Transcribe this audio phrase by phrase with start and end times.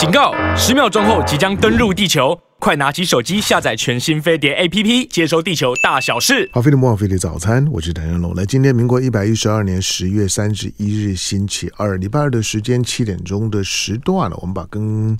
[0.00, 0.32] 警告！
[0.56, 2.34] 十秒钟后即将登陆地球。
[2.60, 6.50] 快拿起手机下载全新飞碟 APP，接收地球大小事。
[6.52, 8.34] 好，飞碟魔法飞碟早餐，我是谭元龙。
[8.34, 14.36] 来，今天民国一百一十二年十月三十一日星期二，礼拜二的时间七点钟的时段了。
[14.42, 15.16] 我们把跟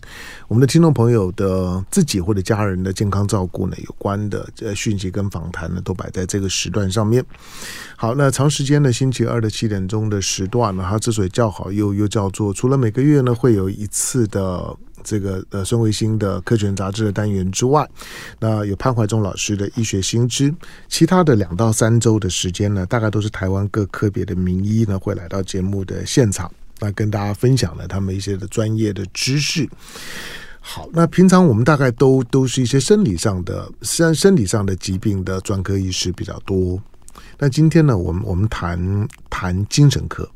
[0.48, 7.24] 我们的听众朋友的自己或者家人的健康照顾呢有关的呃讯息跟访谈呢，都摆在这个时段上面。
[7.96, 14.76] 好，那长时间的星期二的七点钟的时段呢，它之所以叫好，又又叫做除了每个月呢会有一次的。
[15.04, 17.88] 这个呃孙维新的科学杂志的单元之外，
[18.38, 20.54] 那有潘怀忠老师的医学新知，
[20.88, 29.68] 其他的两到三周的时间呢，大概都是台湾各科别的名医呢会来到节目的现场，那跟大家分享了他们一些的专业的知识。
[30.60, 36.80] 好，那平常我们大概都都是一些生理上的，身生理上的疾病的专科医师比较多。
[37.38, 40.28] 那今天呢，我们我们谈谈精神科。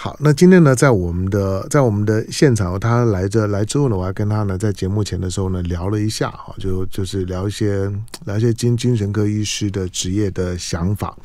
[0.00, 7.90] 好，那今天呢，在我们的在我们的现场，他来这来之后呢，我还跟他呢在节目前的时候呢聊了一下哈，就就是聊一些
[8.24, 11.16] 聊一些精精神科医师的职业的想法。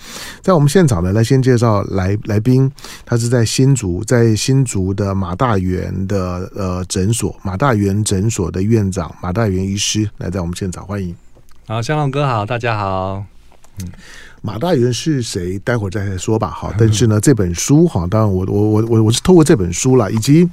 [0.42, 2.72] 在我们现场呢，来先介绍来来宾，
[3.06, 11.16] 他是在新竹，在新竹的马大元的呃诊所，马大元诊所的院长马大元医师来在我们现场，欢迎。
[11.68, 13.24] 好，香龙哥好，大家好，
[13.78, 13.88] 嗯。
[14.46, 15.58] 马大元是谁？
[15.60, 16.50] 待会儿再说吧。
[16.50, 20.48] 好，但是呢，这本书哈，当然我我我我我是透过这本书了，以及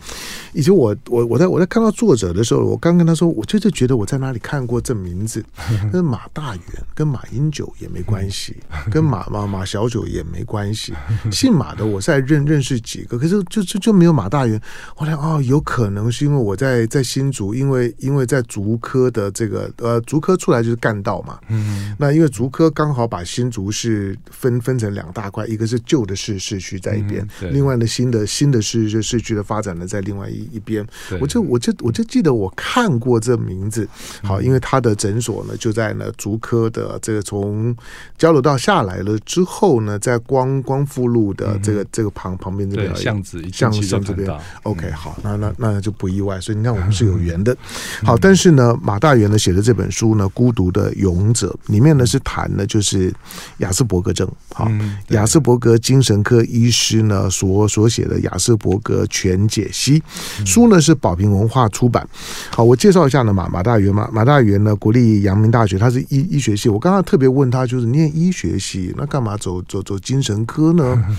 [0.53, 5.45] 以及我我我在我在看到作者的时候，我刚跟他说，我就是觉得我在哪里看过这名字，
[5.93, 8.55] 跟马大元跟马英九也没关系，
[8.93, 10.95] 跟马马马小九也没关系，
[11.33, 14.61] 姓马的我在认认识几个，可是就就就没有马大元。
[14.95, 23.69] 后来哦，有可能是因为我在在新竹，因为因为在竹科的这个呃竹科出来就是干道嘛，嗯，那因为竹科刚好把新竹。
[23.81, 30.87] 是分分成两大块，一个是旧的市市区在一边，嗯、另外呢新的新的市市区的发展呢在另外一一边。
[31.19, 33.89] 我就我就我就记得我看过这名字，
[34.22, 37.75] 好，因为他的诊所呢就在呢竹科的这个从
[38.19, 44.31] 交流道下来了之后呢，在光光复路的这个、嗯、这个旁旁边这边巷子巷巷这边。
[44.65, 47.56] OK，好，那那那就不意外，所以你看我们是有缘的。
[48.03, 53.12] 好，但是呢马大元呢写的这本书呢《孤独的勇者》里面呢是谈的就是
[53.59, 54.70] 亚斯伯格症，好，
[55.08, 60.03] 亚斯伯格精神科医师呢所所写的亚斯伯格全解析
[60.44, 62.06] 书呢是宝瓶文化出版。
[62.50, 66.69] 好，我介绍一下呢马马大元马马大元呢国立阳明大学，他是医医学系。
[66.69, 71.04] 我刚刚特别问他，就是念医学系，那干嘛走走走精神科呢？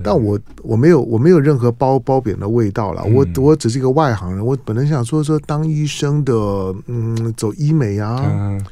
[0.00, 6.32] 但我我没有我没有任何褒褒贬的味道了，我我只是一个外行人，我本来想说说当医生的，
[6.86, 8.16] 嗯，走医美啊，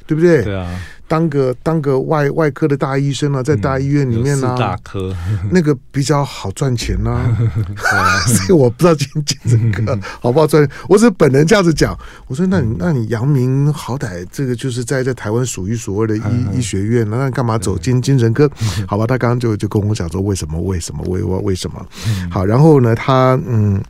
[0.06, 0.44] 对不对？
[0.44, 0.70] 对啊。
[1.08, 5.14] 当个当个外外科的大医生啊，在大医院里面呢、啊，嗯、大科
[5.50, 7.36] 那个比较好赚钱呐、啊，
[8.26, 10.68] 所以我不知道精精神科好不好赚。
[10.88, 11.96] 我只是本人这样子讲，
[12.26, 16.22] 我说那你那你阳明好歹这个就是在在台湾数一数二的医
[16.54, 18.50] 医学院，那你干嘛走精精神科？
[18.86, 21.86] 好吧，他刚刚就就跟我讲说为什么为什么为为为什么？
[22.30, 23.80] 好，然后呢，他嗯。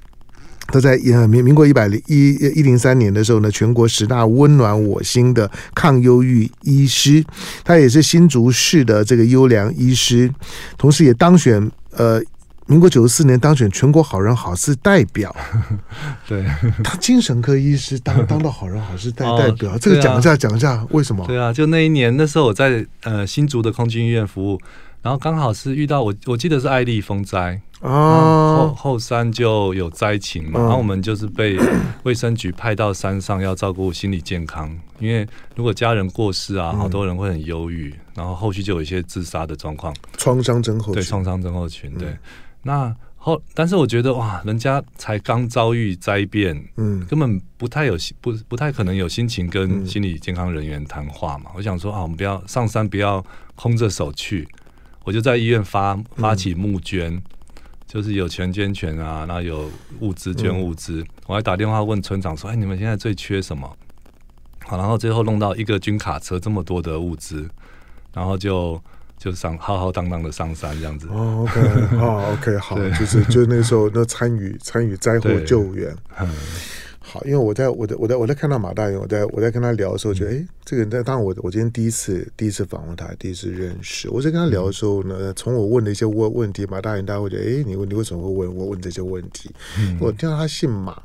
[0.69, 7.25] 他在呃民民国一百零一一零三年的时候呢，全国十大温暖我心的抗忧郁医师，
[7.65, 10.31] 他也是新竹市的这个优良医师，
[10.77, 12.21] 同时也当选呃
[12.67, 15.35] 民国九十四年当选全国好人好事代表。
[16.27, 16.45] 对，
[16.83, 21.25] 他精神科医师当当到好人好事代代表，哦、这个讲一下讲一下为什么？
[21.27, 24.61] 对啊，就那一年那时候我在呃新竹的空军医院服务，
[25.03, 27.61] 然后刚好是遇到我我记得是爱丽风灾。
[27.81, 31.59] 哦，后后山就有灾情嘛，然后我们就是被
[32.05, 42.17] 卫生局派到山上要照顾心理健康，因为如果家人过世啊，好多人会很忧郁，然后后续就有一些自杀的状况，创伤症候群，对，创伤症候群，对。
[42.63, 51.51] 那后，但是我觉得哇，人家才刚遭遇灾变，嗯，根本不太有不不太可能有心情跟心理健康人员谈话嘛。
[51.55, 53.23] 我想说啊，我们不要上山，不要
[53.55, 54.49] 空着手去，
[55.05, 57.23] 我就在医院发发起募捐。
[57.97, 59.71] 就是有钱捐钱啊，然后有
[60.01, 63.67] 物资捐物资，嗯、我还打电话问村长说：“哎，你们现在最缺什么？”
[64.67, 67.49] 好，然后最后弄到一个军卡车这么多的物资，
[68.13, 68.79] 然后就
[69.17, 71.09] 就上浩浩荡荡的上山这样子。
[71.09, 75.97] 哦，OK，好，OK，好， 就是就那时候那参与参与灾祸救援。
[76.21, 76.29] 嗯
[77.09, 84.11] 好，因为我在我在我在我在看到马大元，我在我在跟他聊的时候，觉得哎，这个人在当我我今天第一次第一次访问他，第一次认识。
[84.11, 89.49] 我在跟他聊的时候呢，从我问的一些问问题，马大元大家会觉得，哎，你问你为什么会问我问这些问题？
[89.79, 91.01] 嗯、我听到他姓马，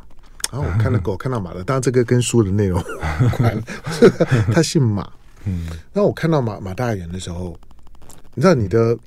[0.52, 3.64] 然后我看到狗看到马的，当然这个跟书的内容无关，
[4.52, 5.08] 他姓马。
[5.46, 7.56] 嗯，那我看到马马大元的时候，
[8.34, 8.98] 你知道你的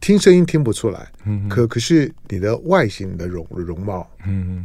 [0.00, 4.64] 听声音听不出来，嗯，可可是你的外形你的容容貌，嗯。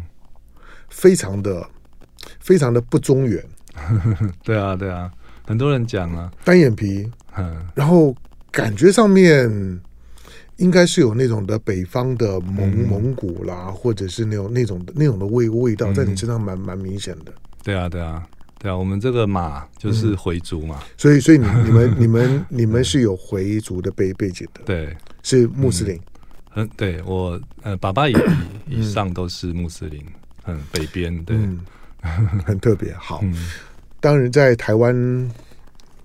[0.90, 1.68] 非常的
[2.40, 3.44] 非常的不中原。
[4.44, 5.12] 对啊，对啊，
[5.46, 8.16] 很多人讲啊，单眼皮，嗯，然后
[8.52, 9.80] 感觉上面
[10.58, 17.32] 应该是有那种的北方的蒙、嗯、蒙古啦，或者是那种那种的那种的味味道，在你身上蛮蛮明显的。
[17.64, 18.28] 对啊，对啊，
[18.60, 26.00] 对啊，我们这个马就是回族嘛，嗯、所以所以你 你们你们你们是有回族的背背景的，对，是穆斯林。
[26.56, 28.16] 嗯，对我呃，爸爸以
[28.68, 30.04] 以上都是穆斯林，
[30.48, 31.60] 嗯，北边对、嗯，
[32.46, 32.94] 很特别。
[32.94, 33.20] 好。
[33.24, 33.34] 嗯
[34.00, 34.96] 当然，在台湾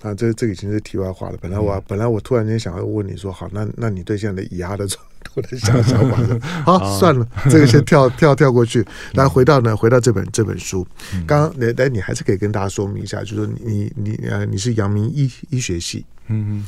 [0.01, 1.37] 啊，这这个已经是题外话了。
[1.43, 6.39] 本来我、嗯、本来我突然间想要问你说，好，那那你对现在的以阿的冲突的想想法是？
[6.65, 8.85] 好，好，算了，这个先跳 跳跳过去。
[9.13, 10.85] 来，回到呢，回到这本这本书。
[11.27, 16.67] 刚刚来来，你还是可以跟大家说明一下，就是说你你呃，你是阳明医医学系，嗯嗯，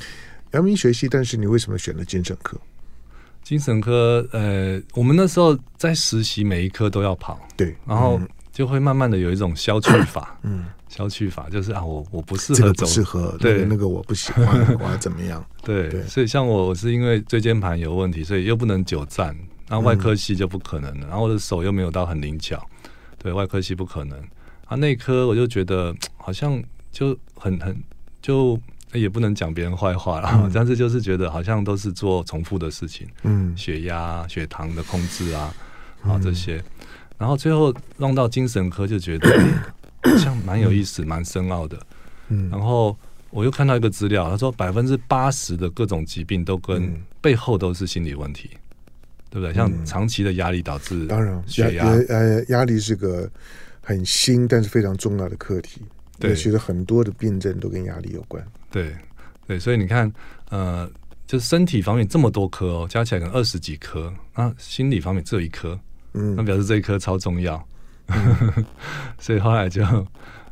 [0.52, 2.60] 阳明医学系，但是你为什么选了精神科？
[3.44, 8.20] 精神科，呃，我们那时候在实习，每一科都要跑，对，然后
[8.50, 10.64] 就会慢慢的有一种消去法，嗯。
[10.86, 13.64] 消去法就是啊，我我不适合走，适合对。
[13.64, 14.46] 那个我不喜欢，
[14.78, 15.44] 我要怎么样？
[15.64, 16.00] 对，对。
[16.04, 19.36] 所以像我，我是因为椎间盘有问题，所以又不能久站，
[19.68, 22.64] 然后外科系就不可能了，然后我的手又没有到很灵巧，
[23.18, 24.16] 对外科系不可能。
[24.66, 26.62] 啊，内科我就觉得好像
[26.92, 27.76] 就很很
[28.22, 28.56] 就
[28.98, 35.54] 也不能讲别人坏话了，嗯， 但是就是觉得好像都是做重复的事情，嗯，血压、血糖的控制啊，
[36.02, 36.62] 啊这些，
[37.18, 39.28] 然后最后弄到精神科就觉得。
[40.06, 41.78] 好像蛮有意思，蛮、嗯、深奥的。
[42.28, 42.94] 嗯，然后
[43.30, 48.60] 我又看到一个资料，他说百分之八十的各种疾病都跟背后都是心理问题，嗯、
[49.30, 49.54] 对不对？
[49.54, 53.26] 像长期的压力导致，当然血压，呃，压力是个
[53.80, 55.80] 很新但是非常重要的课题。
[56.18, 58.44] 对，其实很多的病症都跟压力有关。
[58.70, 58.94] 对，
[59.46, 60.12] 对，所以你看，
[60.50, 60.90] 呃，
[61.26, 65.78] 就是身体方面这么多科哦，加起来可能二十几科，那心理方面只有一科，
[66.12, 67.66] 嗯，那表示这一科超重要。
[68.06, 68.64] 嗯、
[69.18, 69.82] 所以后来就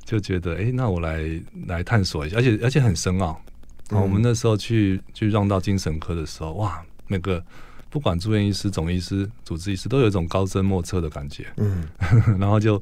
[0.05, 1.23] 就觉得，哎、欸，那我来
[1.67, 3.41] 来探索一下，而且而且很深奥。
[3.91, 7.44] 我们那时候去去让到精神科的时候，哇，那个
[7.92, 11.46] 不管住院医师、总医师、主治医师，都有一种高深莫测的感觉。
[11.58, 11.86] 嗯，
[12.40, 12.80] 然后就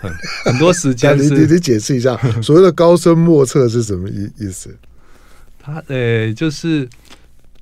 [0.00, 0.10] 很
[0.46, 1.14] 很多时间。
[1.20, 4.74] 你你你解释一下，所谓的高深莫测是什么意意思？
[5.60, 6.88] 他呃、欸，就是。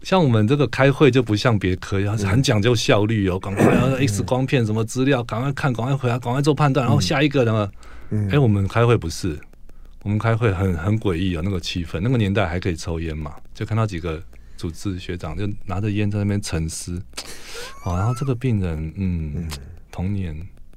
[0.02, 7.70] 像我们这个开会就不像别科，要是很讲究效率哦，赶快要 X 光片什么资料，赶快看，赶快回来，赶快做判断，然后下一个的嘛。
[8.10, 9.38] 哎、欸，我们开会不是，
[10.02, 14.22] 我们开会很很诡异哦，那个气氛，那个年代还可以抽烟嘛，就看到几个
[14.64, 16.98] 主治学长就拿着烟在那边沉思，
[17.84, 19.46] 哦，然后这个病人，嗯，
[19.92, 20.34] 童年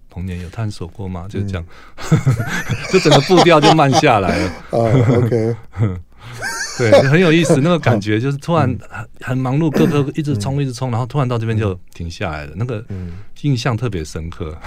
[0.09, 1.25] 童年有探索过吗？
[1.29, 1.65] 就这样，
[2.91, 4.51] 就整个步调就慢下来了。
[6.77, 12.83] 对，很有意思，那个感觉就是突然很很忙碌，各个一直冲一直冲，然后突然到这边就停下来了，那个
[13.43, 14.53] 印象特别深刻。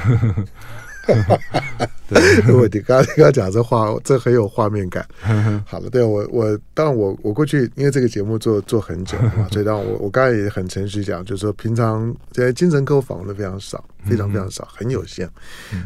[2.11, 5.07] 对， 我你刚刚刚讲这话，这很有画面感。
[5.65, 15.29] 好了，对我我当然我我过去因为这个节目做做很久嘛，所以当然我我刚才也很诚实讲，就是说平常在精神科访问的非常少，非常非常少，很有限。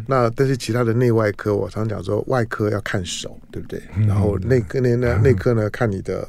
[0.07, 3.83] 那但是其他的内外科，我常讲说外科要看手，对不对？
[4.07, 6.29] 然后内科内呢内科呢看你的。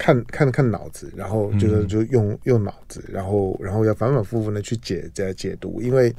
[0.00, 6.10] 看看看脑子，然后就是就用用脑子，然后然后要反反复复的去解再解读，因为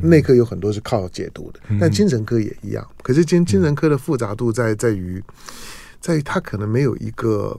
[0.00, 2.82] 内科有很多是靠解读的，但精神科也一样。
[3.02, 5.22] 可是精精神科的复杂度在在于，
[6.00, 7.54] 在于他可能没有一个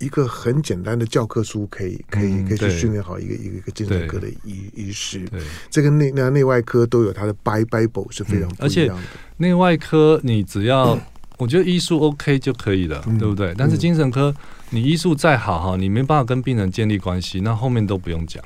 [0.00, 5.22] 一个很简单的教科书可以可以可以去训练好一个一个一个精神科的医医师。
[5.70, 9.02] 这个内那内外科都有它的 Bible 是非常不一样的。
[9.36, 10.98] 内外科你只要。
[11.38, 13.54] 我觉得医术 OK 就可以了，嗯、对不对？
[13.58, 14.34] 但是精神科，
[14.70, 18.42] 你医术再好哈，你没办法跟病人建立关系，那后面都不用讲，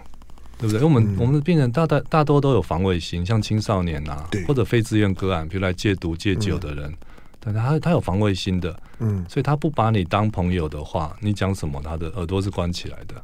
[0.59, 0.81] 对不对？
[0.81, 6.93] 因为我们、嗯、我们的病人大大大多都有防卫心，像青少年呐、啊，或者非自愿个案，比如来戒毒戒酒的人，
[7.41, 13.15] 但、嗯、他他有防卫心的，嗯，所以他不把你当朋友的话，你讲什么，他的耳朵是关起来的。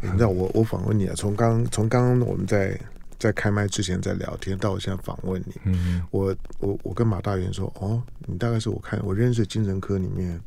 [0.00, 2.78] 你知道我我访问你啊，从刚从刚刚我们在。
[3.18, 10.40] 在开麦之前在聊天，到我现在访问你，嗯、我我我跟马大元说，哦，你大概是我看我认识精神科里面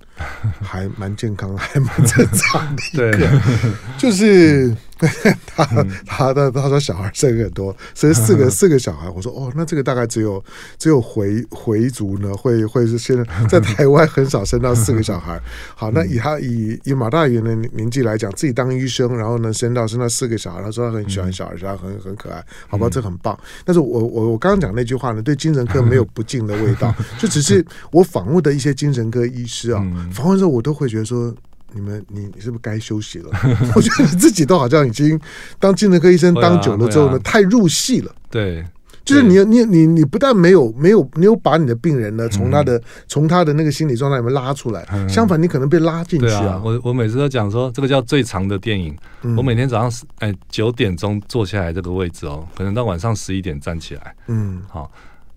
[0.62, 3.42] 还蛮健康，还蛮正常的一个，
[4.00, 4.68] 就是。
[4.70, 4.78] 嗯
[5.56, 5.66] 他
[6.06, 9.10] 他他他说小孩生很多，所以四个 四个小孩。
[9.10, 10.44] 我说哦，那这个大概只有
[10.78, 15.42] 只有回回族呢，会会是现在 在台湾很少生到四个小孩。
[15.76, 23.38] 好，那以他以以马大元的年纪来讲，自己当医生，然后呢生到生到四个小孩，他说他很喜欢小孩，他很很可爱，好吧，这很棒。
[23.66, 31.34] 但是我我我刚刚讲那句话呢，对精神科没有不敬的味道，就只是我访问的一些精神科医师啊，访问之后我都会觉得说。
[31.74, 33.30] 你们，你你是不是该休息了？
[33.76, 35.20] 我觉得你自己都好像已经
[35.60, 38.14] 当精神科医生当久了之后呢，太入戏了。
[38.30, 38.66] 对，
[39.04, 46.54] 就是你你你你不但没有没有没有把你的病人呢从他的从、嗯、他的那个心理状态里面拉出来，嗯、相反你可能被拉进去啊。
[46.54, 48.96] 啊我我每次都讲说，这个叫最长的电影。
[49.24, 54.16] 嗯、我每天早上哎九点钟坐下来这个位置哦，可能到晚上十一点站起来。
[54.28, 54.92] 嗯，好，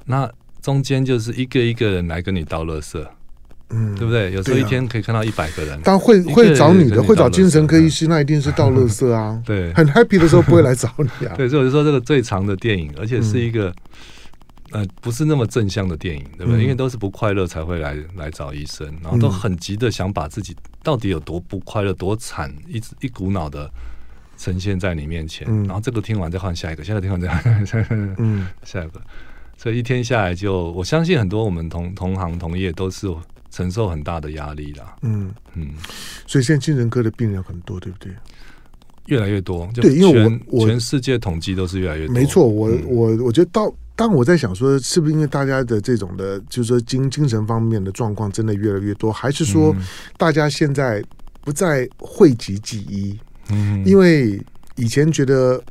[0.04, 3.04] 那中间就是一个一个人来跟你倒垃圾。
[3.71, 4.30] 嗯，对不对？
[4.33, 9.40] 有时候一天可以看到一百个人，但会会找你的，会找精神科医师，那一定是到乐色啊。
[9.47, 11.35] 对，很 happy 的时候不会来找你啊。
[11.38, 13.75] 对，所以我就说这个最长的电影，而且是一个
[14.71, 16.62] 呃不是那么正向的电影，对不对？
[16.62, 23.68] 因为都是不快乐才会来来找医生，然后都很急的想把自己到底有多不快乐、多惨，一直一股脑的
[24.37, 25.49] 呈现在你面前。
[25.64, 29.00] 然后这个听完再换下一个，下一个听完再换下一个，嗯，下一个。
[29.56, 33.09] 所以一天下来，就我相信很多我们同同行同业都是。
[33.54, 35.68] 承受很大的压力啦，嗯嗯，
[36.26, 38.12] 所以现在精神科的病人很多，对不对？
[39.06, 42.12] 越来越多，对，因为我我全世界统计都是越来越多。
[42.12, 49.73] 没错，我我我觉得到当我在想说，是不是因为大家的这种的，就是说精精神方面的状况真的越来越多，还是说
[50.16, 51.00] 大家现在
[51.40, 53.16] 不再讳疾忌医？
[53.50, 54.42] 嗯，因为
[54.75, 55.62] 以前觉得。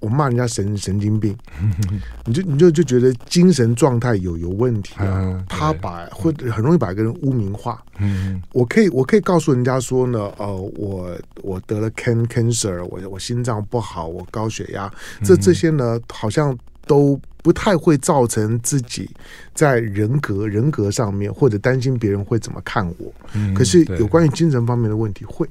[0.00, 1.36] 我骂人家神神经病，
[2.26, 5.44] 你就你就就觉得精神状态有有问题啊？
[5.48, 7.82] 他把会很容易把一个人污名化。
[7.98, 14.90] 嗯，我可以我可以告诉人家说呢，呃，我我得了 can cancer，我我心脏不好，我高血压，
[15.22, 19.08] 这这些呢好像都不太会造成自己
[19.54, 23.12] 在人格人格上面或者担心别人会怎么看我。
[23.54, 25.46] 可是有关于精神方面的问题会。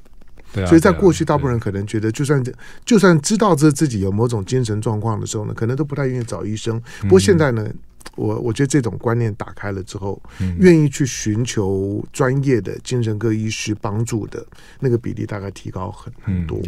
[0.52, 2.42] 对啊，所以在过去，大部分人可能觉得，就算
[2.84, 6.80] 就算知道这自己有某种精神状况的时候呢，可能都不太愿意找医生。
[7.02, 7.68] 不过现在呢，
[8.16, 10.20] 我我觉得这种观念打开了之后，
[10.58, 14.44] 愿意去寻求专业的精神科医师帮助的
[14.80, 16.60] 那个比例大概提高很很多。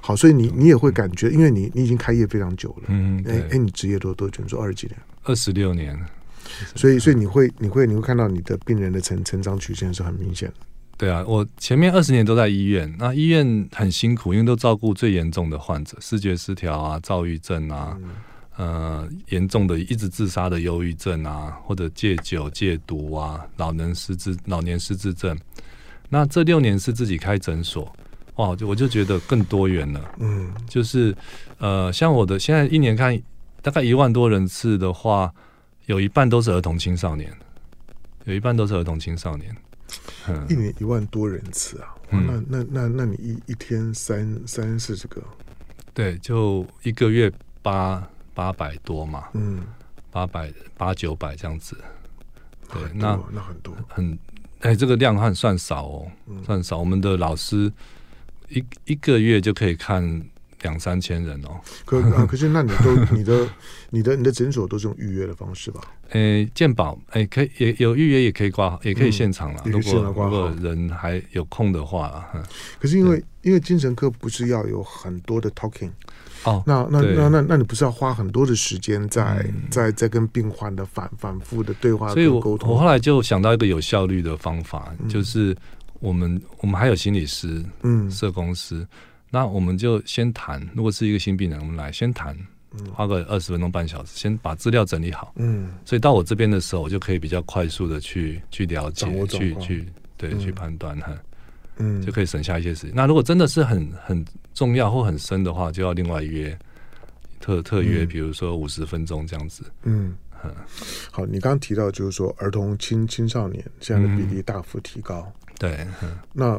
[0.00, 4.42] 好，所以你你也会感觉，因为你你已经开业非常久了，嗯，哎哎，你职业多多久？
[4.42, 4.96] 你说二十几年？
[5.24, 5.98] 二十六年。
[6.76, 10.54] 所以所以你会你会你会看到你的病人的成成长曲线是很明显的。
[10.98, 17.98] 对啊，我前面二十年都在医院，那医院很辛苦，因为都照顾最严重的患者，视觉失调啊、躁郁症啊，
[18.56, 25.38] 嗯、呃，严重的一直自杀的忧郁症啊，或者戒酒戒毒啊，老人失智、老年失智症。
[26.08, 27.94] 那这六年是自己开诊所，
[28.36, 30.00] 哇，就我就觉得更多元了。
[30.18, 31.14] 嗯，就是
[31.58, 33.20] 呃，像我的现在一年看
[33.60, 35.30] 大概一万多人次的话，
[35.84, 37.30] 有一半都是儿童青少年，
[38.24, 39.54] 有一半都是儿童青少年。
[40.48, 45.22] 一年一万多人次啊，嗯、那那那那你一一天三三四十个，
[45.94, 49.62] 对，就一个月八八百多嘛，嗯，
[50.10, 51.76] 八百八九百这样子，
[52.72, 53.74] 对，那那很多。
[53.88, 54.12] 很，
[54.60, 56.78] 哎、欸，这个量还算少哦，嗯、算少。
[56.78, 57.72] 我们的老师
[58.48, 60.26] 一一个月就可以看。
[60.62, 63.48] 两三千人哦，可啊， 可是那你都你的
[63.90, 65.80] 你的你的诊所都是用预约的方式吧？
[66.10, 69.62] 诶，健保诶，可以也有预约，也可以挂，也可以现场了。
[69.66, 72.24] 如果如果人还有空的话，
[72.80, 75.90] 可是因为因为精神科不是要有很多的 talking
[76.44, 85.56] 哦，那那那那那你不是要花很多的时间在在在跟病患的反反复的对话，所以我我后来就想到一个有效率的方法，就是
[85.98, 88.86] 我们我们还有心理师，嗯，社工师。
[89.36, 92.34] 那我们就先谈，如果是一个新病人，我们来先谈，
[92.90, 95.34] 花个二十分钟半小时，先把资料整理好。
[95.36, 101.12] 嗯，所以到我这边的时候，我就可以比较快速的去去了解，去去对、嗯、去判断哈，
[101.76, 102.96] 嗯，就可以省下一些时间。
[102.96, 104.24] 那如果真的是很很
[104.54, 106.58] 重要或很深的话，就要另外约
[107.38, 109.70] 特特约，嗯、比如说五十分钟这样子。
[109.82, 110.50] 嗯，嗯
[111.10, 116.58] 好，你刚刚提到就是说儿童青青少年这样的比例大幅提高，嗯、对，嗯、那。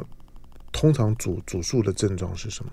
[0.78, 2.72] 通常主主诉的症状是什么？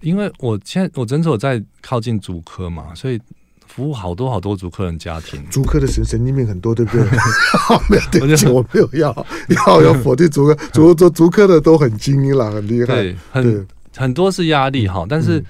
[0.00, 3.18] 因为我现在我诊所在靠近主科嘛，所以
[3.66, 5.42] 服务好多好多主科人家庭。
[5.48, 7.04] 主科的神神经病很多，对不对？
[7.88, 9.26] 没有对不起，我没有要
[9.66, 12.86] 要要否定主科，竹竹竹科的都很精英了，很厉害。
[12.86, 15.42] 对，很很多是压力哈，但是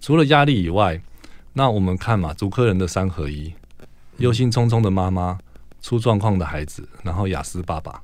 [0.00, 1.00] 除了压力以外，
[1.54, 3.52] 那我们看嘛，主科人的三合一：
[4.18, 5.38] 忧心忡忡的妈妈、
[5.82, 8.00] 出状况的孩子，然后雅思爸爸。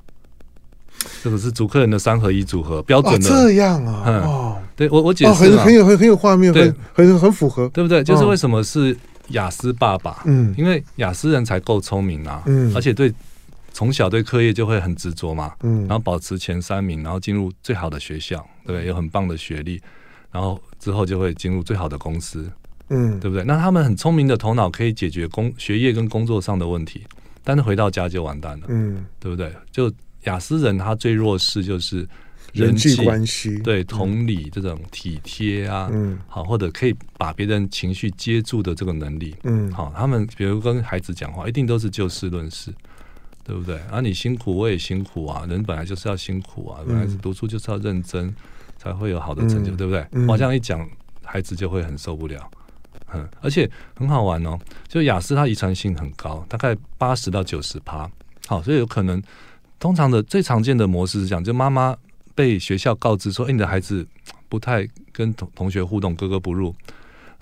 [1.27, 3.29] 这个是主客人的三合一组合，标准的。
[3.29, 8.01] 这样啊，哦，对我我解释很很有很很有画面，很很很符合，对不对？
[8.01, 8.95] 就是为什么是
[9.31, 10.23] 雅思爸爸？
[10.25, 13.13] 嗯，因为雅思人才够聪明啊，嗯，而且对
[13.73, 18.87] 从小对课业就会很执着嘛，嗯，然后保持前三名，然后进入最好的学校，对不对？
[18.87, 19.81] 有很棒的学历，
[20.31, 22.49] 然后之后就会进入最好的公司，
[22.89, 23.43] 嗯，对不对？
[23.43, 27.03] 那他们很聪明的头脑可以解决工学业跟工作上的问题，
[27.43, 29.51] 但是回到家就完蛋了，嗯，对不对？
[29.69, 29.91] 就
[30.23, 32.07] 亚斯人他最弱势就是
[32.53, 42.73] 人际关系，对同理这种体贴啊，嗯，好，或者可以把别人情绪接住的这个能力，嗯，好，他们比如跟孩子讲话，一定都是就事论事，
[43.43, 43.77] 对不对？
[43.91, 48.33] 啊，你辛苦，我也辛苦啊，人本来就是要辛苦啊，本来是读书就是要认真，
[48.77, 50.05] 才会有好的成就，对不对？
[50.27, 50.89] 我这样一讲，
[51.23, 52.49] 孩子就会很受不了，
[53.13, 54.57] 嗯，而且很好玩哦，
[54.87, 58.09] 就雅思它遗传性很高，大概八十到九十趴，
[58.47, 59.21] 好，所以有可能。
[59.79, 61.95] 通常的最常见的模式是这样，就妈妈
[62.33, 64.05] 被学校告知说：“哎，你的孩子
[64.49, 66.73] 不太跟同同学互动，格格不入。”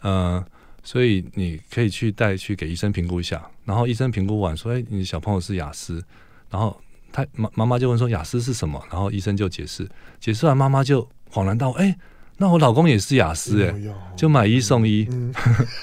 [0.02, 0.44] 呃，
[0.84, 3.42] 所以你可以去带去给医生评估一下。
[3.64, 6.04] 然后医生评估完说：“哎，你小朋友是雅思。”
[6.52, 6.80] 然后
[7.12, 9.90] 他妈妈妈就问说：“雅思是什么？”然后医生就解释，
[10.20, 11.98] 解释完妈妈就恍然大悟：“哎，
[12.38, 13.74] 那我老公也是雅思哎，
[14.16, 15.08] 就买一送一。
[15.12, 15.34] 嗯”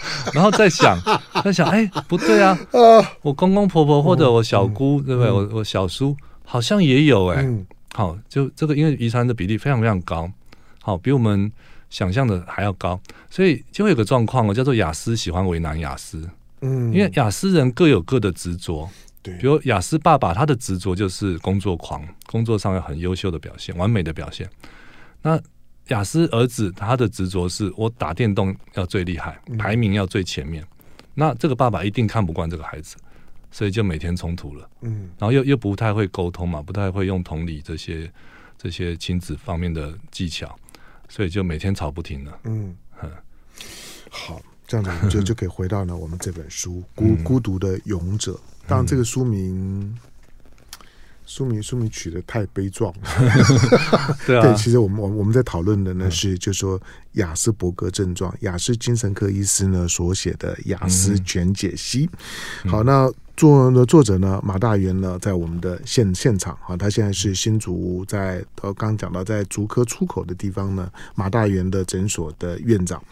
[0.32, 0.96] 然后再想，
[1.42, 2.56] 在想：“哎，不对啊，
[3.22, 5.30] 我公公婆婆或者我小姑，对不对？
[5.32, 10.30] 我我小叔。”好像也有哎、欸，嗯、好，就这个，因为遗传的比例非常非常高，
[10.82, 11.50] 好，比我们
[11.88, 16.28] 想象的还要高，所以就会有个状况哦，叫做雅思喜欢为难雅思，
[16.60, 18.88] 嗯，因为雅思人各有各的执着，
[19.22, 24.48] 对，比如雅思爸爸他的执着就是工作狂，工作上有很优秀的表现，完美的表现，
[25.22, 25.40] 那
[25.88, 30.68] 雅思儿子他的执着是我打电动要最厉害，排名要最前面，嗯、
[31.14, 32.96] 那这个爸爸一定看不惯这个孩子。
[33.52, 38.10] 所以就每天冲突了，嗯，然后又又不太会沟通嘛，不太会用同理这些
[38.58, 40.58] 这些亲子方面的技巧，
[41.08, 42.74] 所以就每天吵不停了，嗯，
[44.10, 48.32] 好，这样子我们就 就可以回到呢我们这本书《孤孤独的勇者》，
[48.66, 49.96] 当然这个书名。
[51.24, 53.08] 书名书名取得太悲壮了，
[54.26, 56.78] 对啊，对，其实我们我我们在讨论的呢是，就是说
[57.12, 62.10] 雅斯伯格症状，雅斯精神科医师呢所写的雅斯全解析。
[62.66, 73.02] 好，那作的作者呢马大元呢在我们的现现场啊，他现在是新竹在呃刚讲到在竹科出口的地方呢马大元的诊所的院长。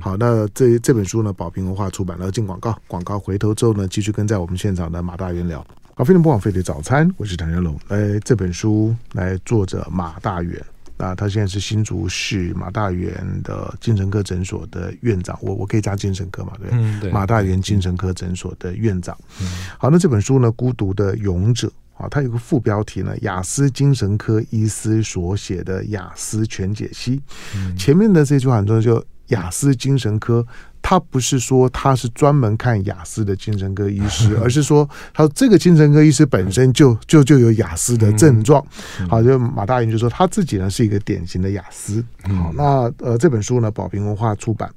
[0.00, 5.66] 好，那这这本书呢宝瓶文化出版了，进广告，广告回头之后呢继续跟在我们现场的马大元聊。
[5.94, 7.78] 好，非常不枉费的早餐，我是谭家龙。
[7.88, 10.62] 来，这本书来作者马大元
[11.00, 15.38] 啊，他现在是新竹市马大元的精神科诊所的院长。
[15.40, 16.52] 我我可以加精神科嘛？
[16.60, 19.16] 对，嗯、对马大元精神科诊所的院长。
[19.40, 19.46] 嗯、
[19.78, 21.68] 好，那这本书呢，《孤独的勇者》
[22.02, 27.20] 啊，它有个副标题呢，雅思精神科医师所写的雅思全解析。
[27.56, 30.46] 嗯、前面的这句话很重要，就雅思精神科。
[30.82, 38.64] 他不是说他是专门看雅思的精神科医师， 而是说他说这个精神科医师本身就就就有雅思的症状。
[39.08, 42.04] 好，就马大云就说他自己呢是一个典型的雅思。
[42.22, 44.68] 好，那呃这本书呢宝瓶文化出版。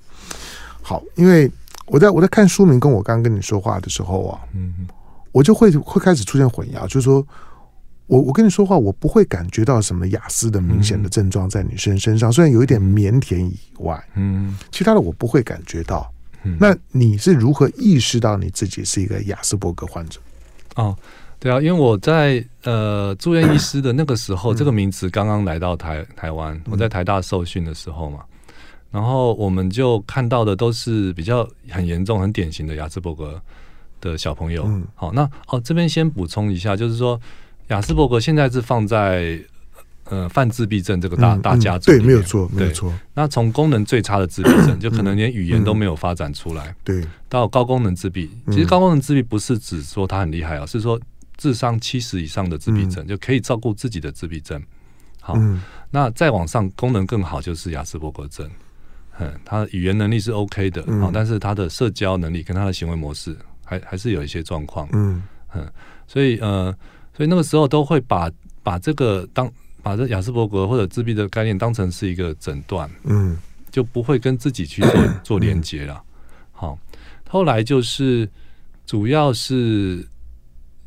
[0.82, 1.50] 好，因为
[1.88, 4.88] 我在我在看书名跟我刚刚跟你说话的时候啊，嗯，
[5.32, 7.26] 我就会会开始出现混淆，就是说。
[8.08, 16.12] 我我跟你说话，我不会感觉到什么雅思的明显的症状在你身身上，虽然有一点腼腆以外，嗯，其他的我不会感觉到。
[16.60, 20.20] 那你是如何意识到你自己是一个雅斯伯格患者？
[20.76, 20.94] 哦，
[21.40, 28.20] 对啊，因为我在呃住院医师的那个时候，这个名词刚刚来到台台湾，我在台大受训的时候嘛，
[28.92, 33.42] 然后我们就看到的都是比较很严重、很典型的雅斯伯格
[34.02, 34.70] 的小朋友。
[34.94, 37.18] 好，那哦这边先补充一下，就是说。
[37.70, 39.40] 亚斯伯格现在是放在
[40.06, 42.94] 呃泛自闭症这个大、嗯、大家族，对，没有错，没有错。
[43.14, 48.30] 那从功能最差的自闭症，就 可能连语言都没有发展出来，对，到高功能自闭。
[48.48, 51.00] 其实高功能自闭不是指说他很厉害啊，是说
[51.38, 54.62] 智商七十以上的自闭症、嗯、就可以照顾自己的自闭症。
[55.22, 58.48] 好，嗯、那再往上功能更好就是雅斯伯格症。
[59.20, 64.88] 嗯，他的语言能力是 OK 的，好，但是他的社交能力跟他的行为模式还还是有一些状况。
[64.92, 65.24] 嗯
[65.56, 65.66] 嗯，
[66.08, 66.76] 所以呃。
[67.16, 68.32] 所以那个时候都会把
[68.64, 73.38] 把这个当把这雅斯伯格或者自闭的概念当成是一个诊断，嗯，
[73.72, 74.92] 就不会跟自己去做
[75.24, 76.02] 做连接了。
[76.52, 76.78] 好，
[77.30, 78.28] 后来就是
[78.86, 80.08] 主要是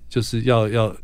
[0.08, 0.96] 就是要要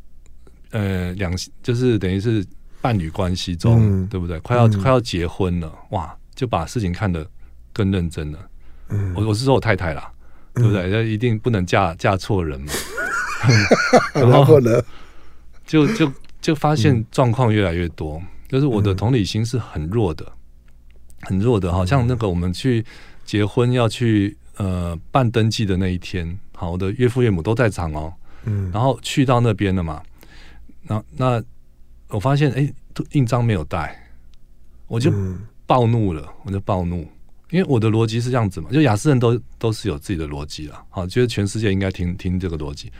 [0.70, 1.32] 呃两
[1.62, 2.44] 就是等于是
[2.80, 4.40] 伴侣关系中，对不对？
[4.40, 7.24] 快要快要结婚了，哇，就把事情看得
[7.72, 8.38] 更认真了。
[8.88, 10.10] 嗯，我我是说我太太啦，
[10.54, 10.88] 对不对？
[10.88, 12.72] 那一定不能嫁嫁错人嘛。
[14.14, 14.82] 然后呢？
[15.66, 20.30] 就就就发现状况越来越多，嗯、就是我的同理心是很弱的，
[21.22, 21.72] 很弱的。
[21.72, 22.84] 好像那个我们去
[23.24, 28.12] 结婚要去呃办登记的那一天，好，我的岳父岳母都在场哦。
[28.44, 30.02] 嗯，然后去到那边了嘛，
[30.82, 31.42] 那那
[32.08, 32.72] 我发现哎，
[33.12, 33.96] 印章没有带，
[34.88, 35.12] 我就
[35.64, 37.08] 暴怒了，我就暴怒，
[37.50, 42.90] 因为我的逻辑是这样子嘛，就亚斯人都都是有自己的逻辑了，好，觉得全世界应该听听这个逻辑。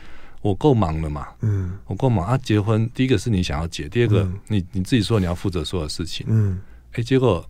[0.43, 2.37] 我够忙了嘛，嗯，我够忙啊。
[2.37, 6.59] 结婚第一个是你想要结，第二个、嗯、你你自己说你要负责所有事情，嗯，
[6.91, 7.43] 哎，结果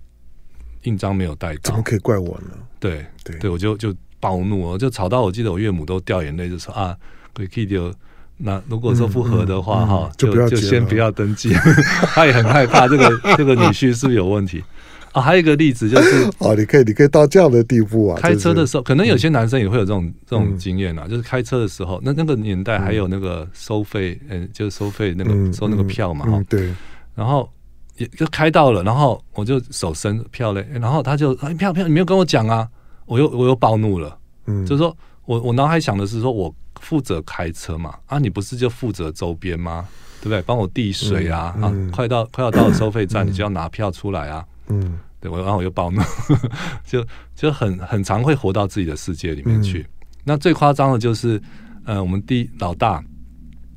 [0.83, 2.51] 印章没有带到，怎么可以怪我呢？
[2.79, 6.95] 对对对，我就就暴怒，我就吵到我记得我岳母都掉眼泪，就说啊，
[7.33, 7.93] 可以可以丢。
[8.37, 11.53] 那如果说不合的话，哈、嗯嗯嗯，就就先不要登记。
[12.13, 14.63] 他也很害怕这个这个女婿是不是有问题
[15.13, 15.21] 啊？
[15.21, 18.19] 还有一个例子就是， 哦，你可以你可以到这样的地步啊！
[18.19, 26.73] 开车的时候，可能有些男生也会有这种、嗯、这种经验啊，就是开车的时候，那那个年代还有那个收费，嗯，就是收费那个、嗯、收那个票嘛，哈、嗯，对。
[27.15, 27.49] 然后
[27.97, 32.67] 也就开到了，然后我就手伸票嘞，然后他就哎票票，你没有跟我讲啊，
[33.05, 34.95] 我又我又暴怒了，嗯，就是说
[35.25, 36.53] 我我脑海想的是说我。
[36.81, 37.95] 负责开车嘛？
[38.07, 39.87] 啊，你不是就负责周边吗？
[40.19, 40.41] 对不对？
[40.41, 41.55] 帮我递水啊！
[41.61, 44.43] 啊，快到快要到了收费站，嗯， 你就要拿票出来啊！
[44.67, 46.01] 嗯，对，我然后我又暴怒，
[46.85, 49.79] 就就很很常会活到自己的世界里面去。
[49.79, 51.41] 嗯、那最夸张的就是，
[51.85, 53.03] 呃，我们第老大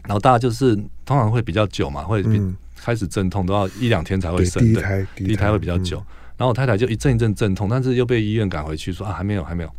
[0.08, 2.40] 老大就是通常会比较久嘛，会比
[2.76, 6.06] 开始阵痛都要一两天才会生，对，第一胎第一胎会比较久，嗯。
[6.38, 9.70] 然后我太太就一阵一阵阵痛，但是又被医院赶回去说啊，还没有还没有，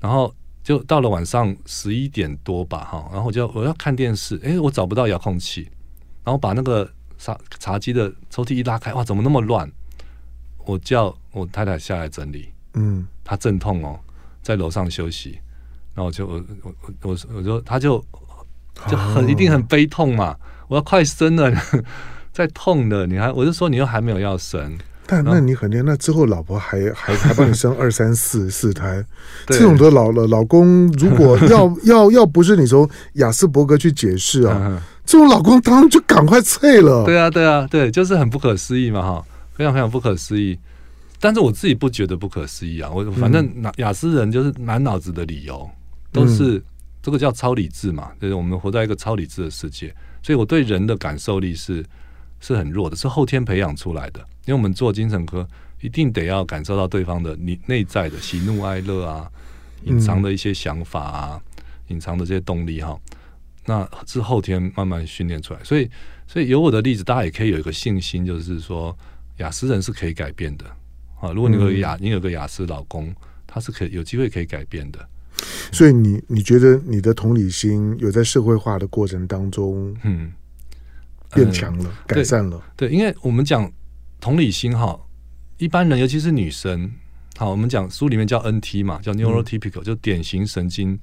[0.00, 0.34] 然后。
[0.66, 5.60] 就到了晚上十一点多吧，哈，然后我就我要看电视，哎，我找不到遥控器，
[6.24, 9.70] 然后把那个茶茶几的抽屉一拉开，哇，怎么那么乱？
[10.66, 13.98] 我叫我太太下来整理，嗯，她阵痛哦，
[14.42, 15.38] 在楼上休息，
[15.94, 18.04] 然后我就我我我我说，她就
[18.88, 20.36] 就很一定很悲痛嘛，
[20.68, 21.50] 我要快生了，
[22.32, 24.76] 在痛的，你还我就说你又还没有要生。
[25.08, 29.04] 但那你很厉害，那之后老婆还还 还帮你生二三四四胎，
[29.46, 37.04] 这种的老了老公，如果要要要不是你从雅斯伯格去解释啊，这种老公当然就赶快脆了。
[37.04, 39.24] 对啊对啊对，就是很不可思议嘛哈，
[39.56, 40.58] 非常非常不可思议。
[41.18, 45.68] 但是我自己不觉得不可思议啊，我反正雅思人就是满脑子的理由，
[46.12, 46.62] 都是
[47.02, 51.82] 这个叫超理智嘛，就是我们活在一个超理智的世界，所以我对人的感受力是
[52.38, 54.20] 是很弱的，是后天培养出来的。
[54.44, 55.48] 因为我们做精神科，
[55.80, 59.28] 一定得要感受到对方的你内在的喜怒哀乐啊，
[59.84, 61.40] 隐藏的一些想法啊，
[61.88, 62.96] 隐藏的这些动力哈，
[63.64, 65.60] 那是后天慢慢训练出来。
[65.64, 65.90] 所以，
[66.26, 68.96] 所以有我的例子，大家也可以有一个信心，就是说
[69.38, 70.64] 亚斯人是可以改变的
[71.20, 71.32] 啊。
[71.32, 73.14] 如果你有雅，你有个雅思老公，
[73.46, 75.08] 他是可以有机会可以改变的。
[75.72, 80.32] 所以你你觉得你的同理心有在社会化的过程当中，嗯，
[81.34, 82.62] 变强了，改善了。
[82.76, 83.70] 对，因为我们讲。
[84.18, 84.98] 同理心哈，
[85.58, 86.90] 一般人尤其是女生，
[87.36, 90.98] 好，我们讲书里面叫 NT 嘛，叫 neurotypical，、嗯、就典型神经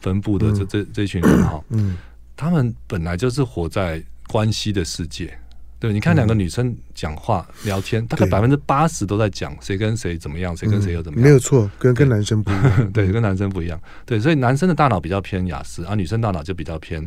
[0.00, 1.96] 分布的这、嗯、这这群人哈，嗯，
[2.36, 5.38] 他们本来就是活在关系的世界，
[5.78, 17.06] 对，你看两个女生讲话、嗯、聊天，大概百分之八十都在讲谁跟谁怎么样，谁跟谁又怎么样，没有错，跟跟男生不一样， 对，跟男生不一样，对，所以男生的大脑比较偏雅思，而女生大脑就比较偏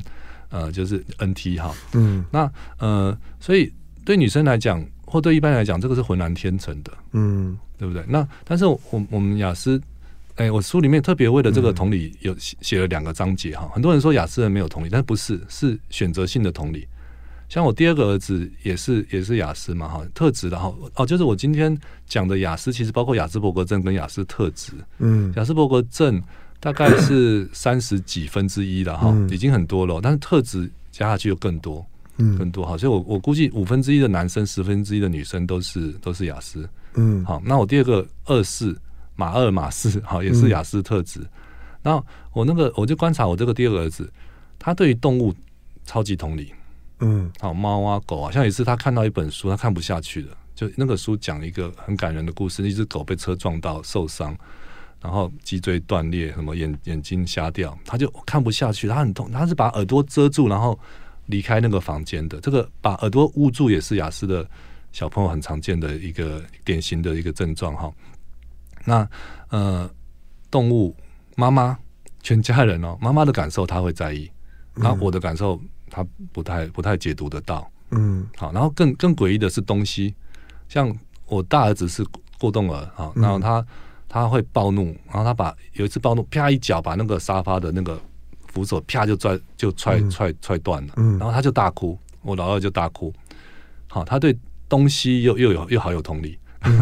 [0.50, 3.72] 呃，就是 NT 哈，嗯，那呃，所以
[4.06, 4.86] 对女生来讲。
[5.04, 8.02] 或对一般来讲，这个是浑然天成的，嗯，对不对？
[8.08, 8.80] 那但是我
[9.10, 9.78] 我们雅思，
[10.36, 13.70] 哎，我书里面特别为了这个同理有写了两个章节哈。
[13.74, 16.88] 很多人说雅思人没有同理，但不是，是选择性的同理。
[17.52, 26.24] 像我第二个儿子也是也是雅思嘛哈，特质的哈哦，就是我今天讲的雅思，其实包括雅斯伯格症跟雅思特质，嗯，雅斯伯格症
[26.62, 31.86] 大概是三十几分之一了哈，已经很多了，但是特质加下去又更多。
[32.16, 36.70] 嗯，更多好，所以我我估计五分之一的男生，十分之一的女生都是都是雅思。
[36.94, 38.80] 嗯，好，那我第二个二四
[39.18, 41.20] 马二马四，好，也是雅思特质。
[41.84, 44.10] 那、嗯、我那个我就观察我这个第二个儿子，
[44.58, 45.36] 他对于动物
[45.86, 46.54] 超级同理。
[47.02, 54.36] 嗯，好，猫啊狗啊，像有一次他看到一本书，他看不下去了，就那个书讲一个很感人的故事，一只狗被车撞到受伤，
[55.02, 60.80] 然后脊椎断裂，什么眼眼睛瞎掉，他就看不下去，他很痛，他是把耳朵遮住，然后。
[61.28, 64.46] 离开那个房间的这个把耳朵捂住也是雅思的
[64.92, 67.90] 小朋友很常见的一个典型的一个症状哈。
[68.84, 69.08] 那
[69.50, 69.90] 呃，
[70.50, 70.94] 动物
[71.38, 71.78] 妈妈
[72.22, 74.30] 全家人哦，妈妈的感受他会在意，
[74.74, 77.69] 那我的感受他不太不太解读得到。
[77.91, 80.15] 嗯，好，然后更更诡异的是东西，
[80.67, 80.91] 像
[81.27, 82.04] 我大儿子是
[82.39, 83.63] 过动儿啊，然后他
[84.10, 88.01] 他会暴怒，然后他把有一次暴怒，啪一脚把那个沙发的那个。
[88.54, 93.13] 扶手啪就拽就踹踹踹断了，然后他就大哭，我老二就大哭。
[93.88, 96.38] 好，他对东西又又有又好有同理，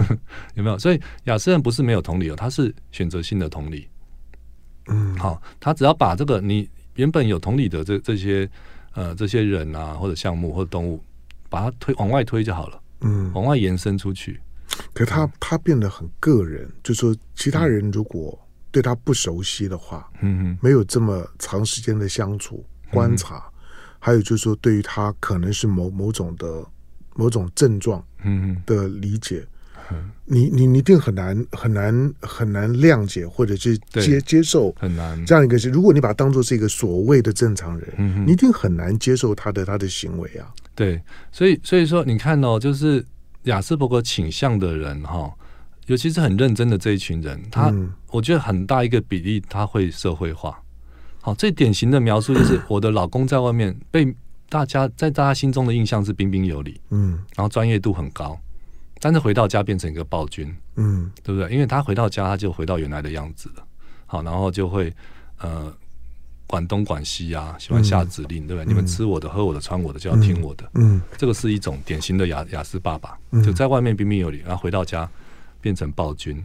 [0.58, 0.80] 有没有？
[0.80, 3.88] 所以亚斯人不是没有同理哦，他是选择性的同理。
[4.88, 8.50] 嗯，好，他只要把这个你原本有同理的这这些
[9.00, 11.02] 呃这些人啊或者项目或者动物，
[11.50, 12.82] 把它推往外推就好了。
[13.02, 14.40] 嗯，往外延伸出去。
[14.94, 18.38] 可是他他变得很个人，就是说其他人如果。
[18.72, 23.54] 对他不熟悉的话，嗯，没有这么长时间的相处，观察，嗯、
[23.98, 26.64] 还有就是说对于他可能是某某种的
[27.16, 29.40] 某种症状嗯的理解。
[29.40, 29.48] 嗯
[30.26, 40.48] 你你你一定很难很难很难谅解或者是接接受很难这样一个是，如果你把它当做是一个所谓的正常人，嗯、你一定很难接受他的他的行为啊。
[40.76, 43.04] 对，所以所以说你看哦，就是
[43.44, 45.34] 雅斯伯格倾向的人哈，
[45.88, 50.62] 尤其是很认真的这一群人，他、嗯、我觉得很大一个比例他会社会化。
[51.22, 54.16] 好，最典型的描述就是 我的老公在外面被
[54.48, 58.40] 大家在大家心中的印象是彬彬有礼，嗯，然后专业度很高。
[59.00, 61.50] 但是回到家变成一个暴君，嗯，对不对？
[61.52, 63.66] 因为他回到家，他就回到原来的样子了。
[64.06, 64.94] 好，然后就会
[65.38, 65.74] 呃
[66.46, 68.66] 管东管西啊，喜欢下指令，嗯、对不对？
[68.66, 70.70] 嗯、你们吃我的、喝我的、穿我的，就要听我的。
[70.74, 75.10] 嗯，这个是一种典型的亚亚斯爸爸，嗯、就在外面彬彬有礼，然后回到家
[75.62, 76.44] 变成暴君。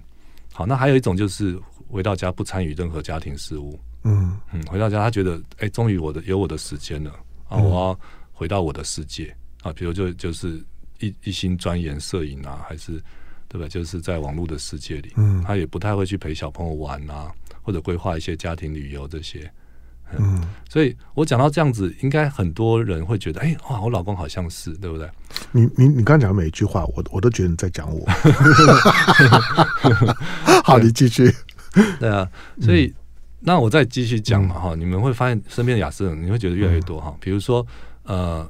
[0.53, 3.77] 好，那还有一种就是回到家不参与任何家庭事务。
[4.05, 7.11] 嗯嗯，回到家他觉得，哎，终于我的有我的时间了
[7.49, 8.01] 啊，我要
[8.33, 10.65] 回到我的世界啊，比如就就是。
[11.05, 13.03] 一一心钻研摄影啊，还是
[13.49, 13.69] 对吧？
[13.69, 19.51] 就是在网络的世界里，嗯，他也不太会去陪小朋友玩啊，或者规划一些家庭旅游这些。
[20.17, 25.09] 嗯，嗯，所以我讲到这样子，应该很多人会觉得，哎、欸，哇，我老公好像是，对不对？
[25.51, 28.07] 你你你刚讲的每一句话，我我都觉得你在讲我。
[30.63, 31.33] 好，你继续。
[31.99, 32.29] 对啊，
[32.61, 32.95] 所以、嗯、
[33.41, 37.11] 那我再继续讲嘛，哈、嗯，你们会发现身边的亚斯人，你会觉得越来越多哈。
[37.15, 37.67] 嗯、比如说，
[38.03, 38.49] 呃，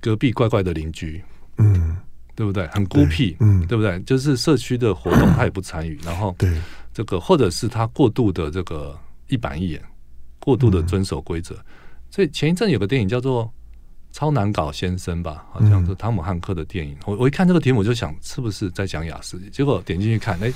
[0.00, 1.22] 隔壁怪怪的邻居。
[1.58, 1.96] 嗯，
[2.34, 2.66] 对不对？
[2.68, 4.00] 很孤僻，嗯，对不对？
[4.02, 6.52] 就是社区的活动他也不参与，然后对
[6.94, 9.82] 这个，或者是他过度的这个一板一眼，
[10.38, 11.56] 过度的遵守规则。
[12.10, 13.44] 所以前一阵有个电影叫做
[14.12, 16.96] 《超难搞先生》吧，好像是汤姆汉克的电影。
[17.04, 19.38] 我我一看这个题目，我就想是不是在讲雅思？
[19.50, 20.52] 结果点进去看，哎，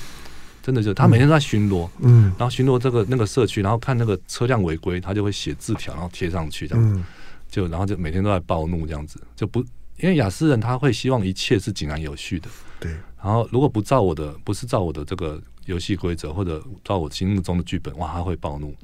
[0.62, 7.02] 真的就他每天都在巡逻，嗯，然后巡逻这个那个社区，然后看那个车辆违规，他就会写字条，然后贴上去，这样子，
[7.50, 9.64] 就然后就每天都在暴怒，这样子就不。
[10.02, 12.48] 因为雅思人他会希望一切是井然有序的，
[12.80, 12.90] 对。
[13.22, 18.74] 然后如果不照我的，不是照我的这个游戏规则，或者照我心目中的剧本，哇，他会暴怒。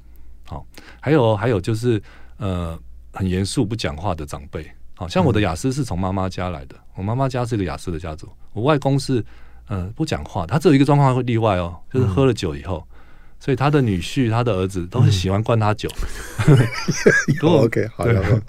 [0.47, 0.65] 好，
[1.01, 2.01] 还有还有就是
[2.37, 2.79] 呃，
[3.13, 9.23] 很严肃不讲话的长辈，好像我的雅思是从妈妈家来的，我妈妈家是一个雅思的家族，我外公是
[9.67, 12.97] 呃不讲话，他只有一个状况会例外哦，就是喝了酒以后，嗯、
[13.41, 15.91] 所以他的女婿、他的儿子都是喜欢灌他酒。
[17.43, 18.41] OK，好的。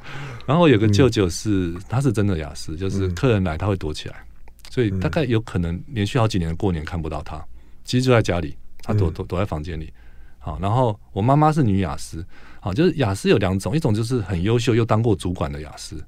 [0.49, 7.39] 然后有个舅舅是，嗯、他是真的雅思，就是客人来他会躲起来，嗯、所以大概有可能连续好几年的过年看不到他，
[7.85, 9.93] 其实就在家里，他躲躲躲在房间里。
[10.39, 12.25] 好，然后我妈妈是女雅思，
[12.59, 16.03] 好，就是雅思有两种，一种就是很优秀又当过主管的雅思，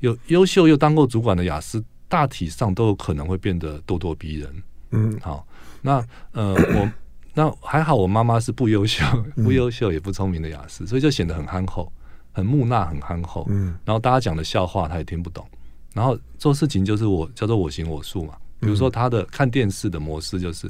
[0.00, 4.62] 有优秀又当过主管的雅思，大体上都有可能会变得咄咄逼人。
[4.90, 5.46] 嗯，好，
[5.80, 6.92] 那呃我
[7.32, 9.02] 那还好，我妈妈是不优秀、
[9.36, 11.90] 不优秀也不聪明的雅思，所以就显得很憨厚。
[12.32, 15.46] 很木讷，很憨厚，嗯，然后大家讲的笑话他也听不懂，
[15.92, 18.36] 然后做事情就是我叫做我行我素嘛。
[18.60, 20.68] 比如说他的看电视的模式就是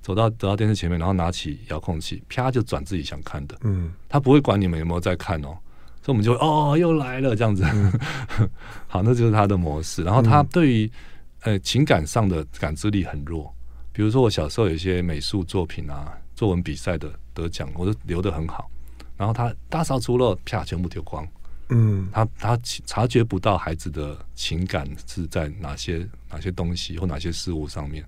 [0.00, 5.52] 走到走到电视前面，然后拿起遥控器，啪就转自己想看的，嗯，他不会管你们有没有在看哦，
[6.02, 7.92] 所以我们就哦又来了这样子，嗯、
[8.88, 10.02] 好，那就是他的模式。
[10.02, 10.90] 然后他对于
[11.42, 13.54] 呃情感上的感知力很弱，
[13.92, 18.70] 比如说我小时候有一些美术作品啊，作文比赛的得奖，我都留得很好。
[19.18, 21.26] 然后他大扫除了，啪，全部丢光。
[21.70, 28.02] 嗯，他他察觉不到孩子的情感是在哪些哪些东西或哪些事物上面，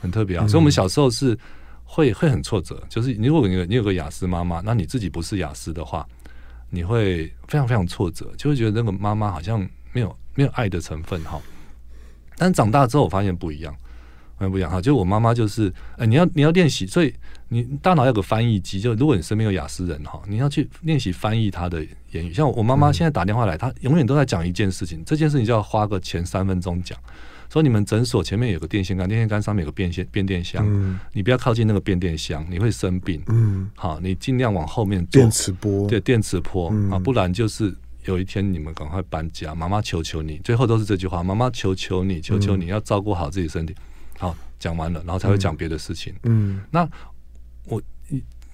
[0.00, 0.44] 很特别啊。
[0.44, 1.36] 嗯、所以，我们小时候是
[1.82, 2.80] 会会很挫折。
[2.88, 6.06] 就是如果你有你有个雅思妈妈，那你自己不是雅思的话，
[6.70, 9.58] 你会非常非常挫折，就会觉得那个妈妈好像
[9.92, 11.40] 没有没有爱的成分哈。
[12.36, 13.74] 但长大之后，我发现不一样，
[14.38, 14.80] 完全不一样哈。
[14.80, 17.14] 就我妈妈就是，哎，你要你要练习，所以。
[17.48, 22.32] 你大脑有个翻译机，就如果你身边有雅思人哈，你要去练习翻译他的言语。
[22.32, 26.98] 像我妈妈现在打电话来，她永远都在讲一件事情，这件事情就要花个前三分钟讲。
[27.52, 33.22] 说你们诊所前面有个电线杆，电线杆上面有个变线变电箱，嗯、你不要靠近那个变电箱，你会生病。
[33.28, 35.20] 嗯，好，你尽量往后面坐。
[35.20, 37.72] 电磁波，对，电磁波啊，嗯、不然就是
[38.06, 39.54] 有一天你们赶快搬家。
[39.54, 43.76] 妈妈求求你，最后都是这句话：妈妈求求你，求求你要照顾好自己身体。
[44.18, 46.14] 好，讲完了，然后才会讲别的事情。
[46.24, 46.88] 嗯，那。
[47.66, 47.82] 我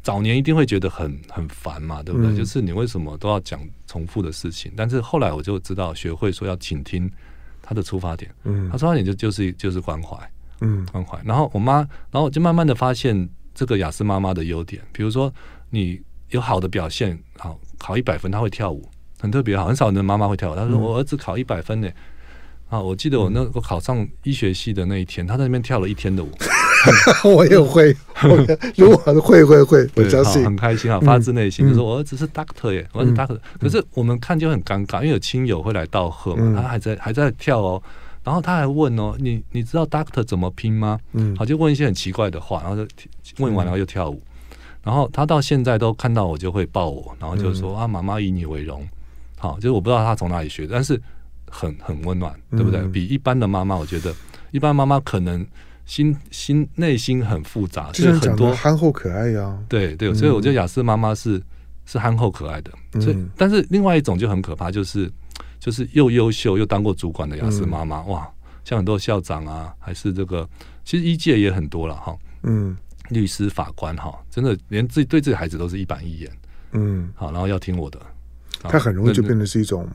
[0.05, 2.31] 早年一定会觉得很很烦嘛，对不对？
[2.31, 4.73] 嗯、就是你为什么都要讲重复的事情？
[4.77, 7.11] 但是后来我就知道，学会说要倾听
[7.61, 8.33] 他的出发点。
[8.45, 10.17] 嗯，他出发点就就是就是关怀，
[10.61, 11.21] 嗯，关怀。
[11.25, 11.79] 然后我妈，
[12.13, 15.35] 然后我就慢慢的发现这个雅思妈妈的优点，比如说
[15.71, 20.55] 你有好的表现，好考一百分，他会跳舞，很特别，好，很少人的妈妈会跳舞。
[20.55, 21.91] 他说我儿子考一百分呢，
[22.71, 26.31] 啊，我记得我那我考上医学系的那一天，他在那边跳了一天的舞。
[27.29, 27.95] 我也会。
[28.77, 33.39] 如果会会会，我相信很开心啊，发自内心就说我儿子是 doctor 耶，我儿子 doctor。
[33.61, 37.83] 可是我们看就很尴尬，因为有亲友会来道贺嘛，他还在还在跳哦，
[38.23, 40.99] 然后他还问哦，你你知道 doctor 怎么拼吗？
[41.13, 42.87] 嗯，好，就问一些很奇怪的话，然后就
[43.39, 44.23] 问完然后又跳舞，
[44.85, 48.87] 然后他到现在都看到我就会抱我，然后就说啊，妈妈以你为荣。
[49.37, 51.01] 好，就是我不知道他从哪里学的，但是
[51.51, 52.81] 很很温暖，对不对？
[52.89, 54.15] 比一般的妈妈，我觉得
[54.53, 55.47] 一般妈妈可能。
[55.87, 59.59] 心心内心很复杂，就是很多憨厚可爱呀。
[59.69, 61.43] 对对，所以我觉得雅思妈妈是
[61.85, 62.71] 是憨厚可爱的。
[63.01, 65.11] 所以，但是另外一种就很可怕，就是
[65.59, 68.31] 就是又优秀又当过主管的雅思妈妈，哇，
[68.63, 70.49] 像很多校长啊，还是这个，
[70.85, 72.17] 其实一届也很多了哈。
[72.45, 72.77] 嗯，
[73.09, 76.31] 律师、法官哈，真的连自己对自己孩子都是一板一眼。
[76.71, 77.99] 嗯，好，然后要听我的，
[78.61, 79.89] 他很容易就变成是一种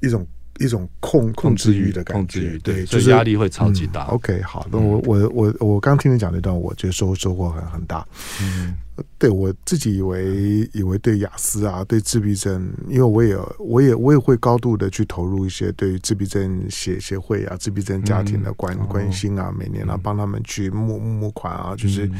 [0.00, 0.26] 一种。
[0.58, 4.02] 一种控控制欲的感觉，对，就是压力会超级大。
[4.08, 8.06] OK，好，那我我我我刚听你讲那段，我觉得收收获很很大。
[8.42, 8.76] 嗯。
[9.18, 22.12] 对我自己以为以为对雅思啊，对自闭症，因为我也我也我也会高度的去投入一些对于自闭症协协会啊、自闭症家庭的关、嗯、关心啊，每年啊帮他们去募募款啊，就是，嗯、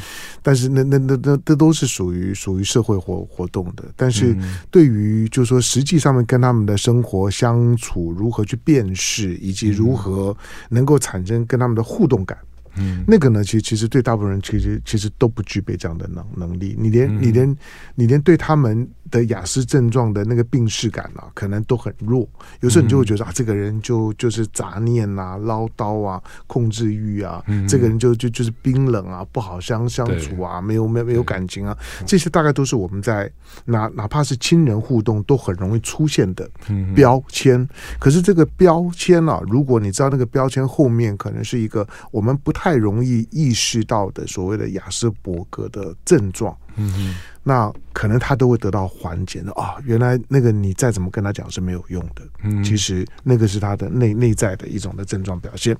[0.43, 4.37] 但是那那那那这都是属于属于社会活活动的，但是
[4.71, 10.37] 对于就是说实际上面跟他们的生活相处，如何去辨识，以及如何
[10.69, 12.37] 能够产生跟他们的互动感。
[12.81, 17.57] 嗯，那个呢，其实其实对大部分人其实其实都不具备这样的能能力，你连你连
[17.95, 18.89] 你连对他们。
[19.11, 22.29] 的雅思症状的那个病视感啊，可能都很弱。
[22.61, 33.31] 有时候你就会觉得啊，这个人就就是杂念啊、唠叨啊、控制欲啊，这个人就就就是冰冷啊、不好相相处啊，没有没有没有感情啊，这些大概都是我们在
[33.65, 36.49] 哪哪怕是亲人互动都很容易出现的
[36.95, 37.69] 标签。
[37.99, 46.57] 可是这个标签啊，如果你知道那个标签后面可能是一个我们不太容易意识到的所谓的雅斯伯格的症状。
[46.77, 49.77] 嗯哼，那可能他都会得到缓解的啊。
[49.85, 55.77] 原来那个你再怎么跟他讲是没有用的，嗯，其实那个是他的内内在的一种的症状表现。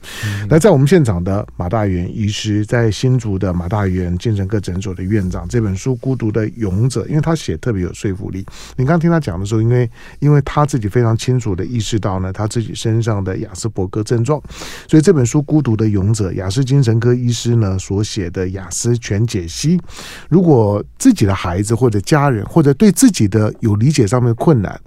[0.49, 8.45] 那在我们现场的马大元医师，在新竹的马大元精神科诊所的院长，这本书《孤独的勇者》，因为他写特别有说服力。
[8.77, 14.43] 你刚听他讲的时候，因为因为他自己非常清楚的意识到呢，他自己身上的雅斯伯格症状，
[14.89, 19.81] 所以这本书《孤独的勇者》，雅思精神科医师呢所写的雅思全解析，
[20.29, 24.81] 如果自己的孩子或者家人，或者对自己的有理解上面的困难，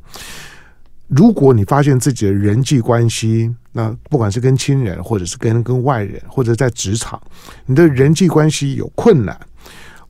[1.08, 7.22] 如果你发现自己的人际关系，那不管是跟亲人，或者是跟跟外人，或者在职场，
[7.66, 9.40] 你的人际关系有困难，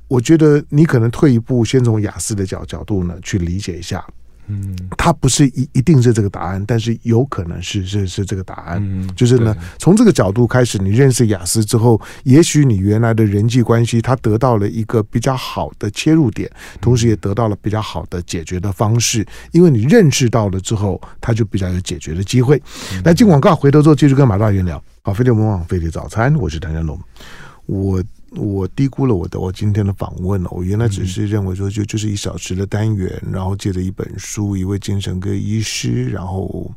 [0.08, 4.06] 我觉得你可能退一步，先从雅思的角角度呢去理解一下。
[4.48, 8.78] 嗯，它不是一一定是这个答案，但是有可能是是是这个答案。
[8.82, 16.52] 嗯，就是呢，从这个角度开始，你认识雅思之后，也许你原来的人际关系，它得到了一个比较好的切入点，
[16.82, 19.26] 同时也得到了比较好的解决的方式。
[19.52, 22.62] 因为你认识到了之后，它就比较有解决的机会。
[23.06, 24.84] 来进广告，回头之后继续跟马大元聊。
[25.04, 27.00] 好，飞碟魔网，飞碟早餐，我是谭家龙，
[27.66, 28.04] 我。
[28.36, 30.50] 我低估了我的我今天的访问了。
[30.52, 36.72] 我原来只是认为说就就是一小时的单元，然后借着一本书，一位精神科医师，然后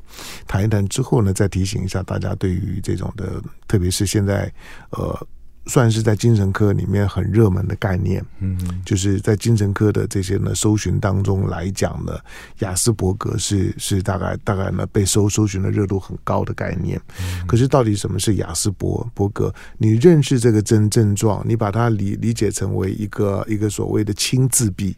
[0.47, 4.53] 谈一谈之后呢，再提醒一下大家对于这种的，特别是现在
[4.91, 5.27] 呃。
[5.67, 12.17] 算是在精神科里面很热门的概念，嗯，就是在精神科的这些呢搜寻当中来讲呢，
[12.61, 17.01] 雅斯伯格是是大概大概呢被搜搜寻的热度很高的概念。
[17.47, 19.53] 可是到底什么是雅斯伯伯格？
[19.79, 24.97] 你认识这个症症状，你把它理理解成为一个一个所谓的轻自闭。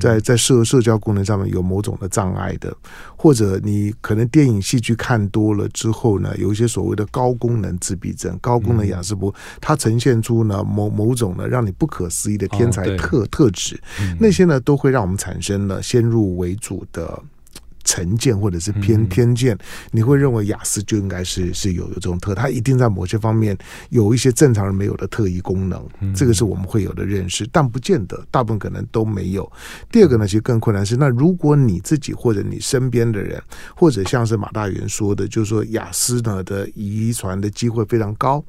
[0.00, 2.74] 在在社社交功能上面有某种的障碍的，
[3.16, 13.80] 或者你可能电影戏剧看多了之后呢，有一些所谓的高功能自闭症、高功能雅思伯，它呈现出呢某某种呢让你不可思议的天才特特质，
[14.18, 17.22] 那些呢都会让我们产生了先入为主的。
[17.84, 19.56] 成见或者是偏偏见，
[19.90, 23.56] 你会认为雅思就应该是是有有这种特，他一定在某些方面
[23.90, 29.50] 有一些正常人没有的特异功能，这个是我们会有的认识，但不见得大部分可能都没有。
[29.90, 33.42] 第二个呢，其实更困难是，那如果你自己或者你身边的人，
[33.74, 38.44] 或者像是马大元说的，就是说雅思呢的遗传的机会非常高，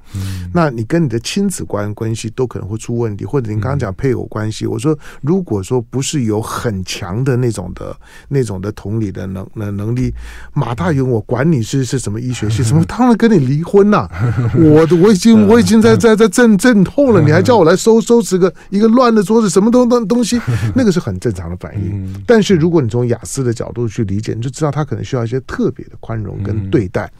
[0.53, 7.97] 那你跟你的亲子关关系都可能会出问题，或者你刚刚讲配偶关系，我说如果说不是有很强的那种的
[8.29, 9.22] 那种的同理的。
[9.31, 10.13] 能能能力，
[10.53, 14.09] 马大勇，我管你是是什么医学系， 什么当然跟你离婚呐、啊！
[14.55, 20.41] 我我已经我已经在在在阵阵痛了，你还叫我来收收拾个一个乱的桌子，什么东东东西，
[20.75, 22.23] 那个是很正常的反应。
[22.25, 27.11] 但是如果你从雅思的角度去理解，你就知道他可能需要一些特别的宽容跟对待。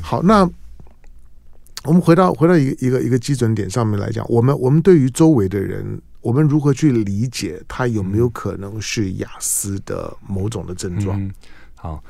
[0.00, 0.48] 好，那
[1.84, 11.20] 我们回到回到一个一个一个基准点上面来讲，我们我们对于周围的人，我们如何去理解他有没有可能是雅思的某种的症状？
[11.20, 11.30] 嗯、
[11.74, 12.02] 好，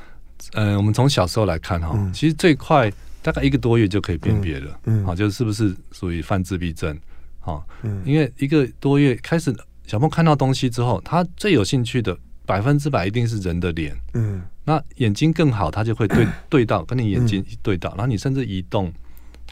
[0.53, 2.89] 呃，我们从小时候来看哈，嗯、其实最快
[3.21, 6.97] 大概一个多月就可以辨别了，嗯，好，就是是不是属于犯自闭症？
[7.41, 9.53] 好，嗯，因为一个多月开始，
[9.85, 18.93] 小朋友看到东西之后，他最有兴趣的百分之百一定是人的脸，嗯，那眼睛更好，他就会对 对到跟你眼睛对到，然后你甚至移动。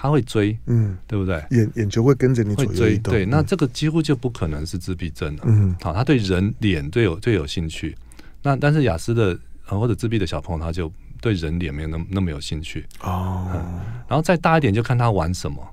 [0.02, 1.40] 他会追，嗯，对不对？
[1.50, 5.42] 眼眼球会跟着你会追，对，那这个几乎就不可能是自闭症了。
[5.46, 7.96] 嗯，好，他对人脸最有最有兴趣。
[8.42, 13.80] 那但是雅思的或者自闭的小朋友，他就对人脸没有那么那么有兴趣哦、嗯。
[14.08, 15.64] 然后再大一点，就看他玩什么。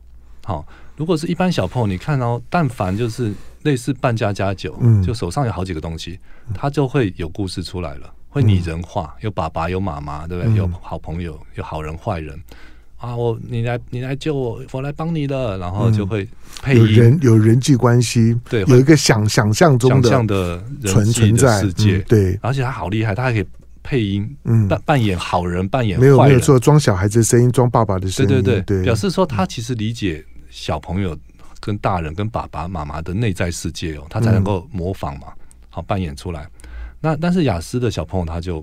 [0.44, 0.64] 好，
[0.96, 6.20] 如果是一般小朋友，你看哦，但凡就是类似扮家家酒，嗯，就手上有好几个东西，
[6.54, 10.54] 他就会有故事出来了，会拟人化，有爸爸，有妈妈，对不对？
[10.56, 12.40] 有好朋友，有好人坏人。
[13.00, 16.28] 啊，我你来你来救我，我来帮你了，然后就会
[16.62, 23.46] 配音，有人有人际关系，对，有一个想想象中的存存在世界，对，而且他好厉害，他还可以
[23.82, 31.18] 配音，嗯，扮扮演好人，扮演坏人，没有没有错，装小孩子的声音，装爸爸的声音，对对对，表示说他其实理解小朋友
[31.62, 35.28] 跟大人跟爸爸妈妈的内在世界哦，他才能够模仿嘛，
[35.70, 36.46] 好扮演出来。
[37.00, 38.62] 那但是雅思的小朋友他就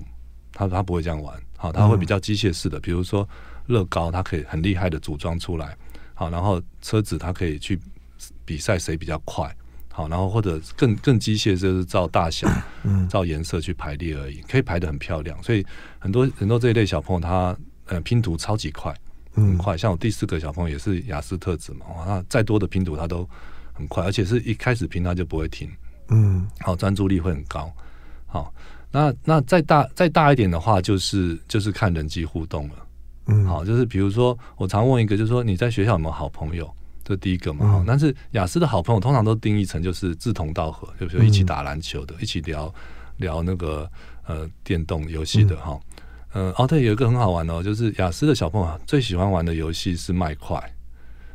[0.53, 3.27] 他他不会这样玩，好，他会比较机械式的，比如说。
[3.67, 5.77] 乐高，它可以很厉害的组装出来，
[6.13, 7.79] 好，然后车子它可以去
[8.43, 9.55] 比赛谁比较快，
[9.91, 12.47] 好，然后或者更更机械，就是照大小、
[13.09, 15.41] 照颜色去排列而已，可以排得很漂亮。
[15.43, 15.65] 所以
[15.99, 18.93] 很多很多这一类小朋友，他呃拼图超级快，
[19.33, 19.77] 很快。
[19.77, 23.27] 像我第四个小朋友也是雅思特质嘛，他再多的拼图他都
[23.73, 25.69] 很快，而且是一开始拼他就不会停，
[26.09, 27.71] 嗯，好，专注力会很高。
[28.25, 28.53] 好，
[28.91, 32.86] 那那再大再大一点的话，就是就是看人际互动了。
[33.27, 36.69] 嗯，好，就是比如说，我常问一个，就是说你在学校有没有好朋友？
[37.03, 37.67] 这第一个嘛。
[37.71, 42.73] 好，但是雅思的好朋友通常都定义成就是志同道合，就比如说一起打篮球的，一起聊
[43.17, 43.89] 聊那个
[44.25, 45.79] 呃电动游戏的哈。
[46.33, 50.61] 嗯，哦，对，有一个很好玩哦，就是雅思的小朋友最喜欢玩的游戏是麦块，